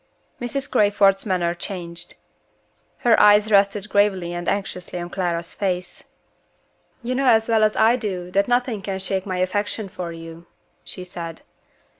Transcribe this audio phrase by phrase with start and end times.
[0.41, 0.67] Mrs.
[0.67, 2.15] Crayford's manner changed.
[3.05, 6.05] Her eyes rested gravely and anxiously on Clara's face.
[7.03, 10.47] "You know as well as I do that nothing can shake my affection for you,"
[10.83, 11.43] she said.